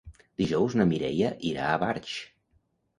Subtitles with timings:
[0.41, 2.21] Dijous na Mireia irà a Barx.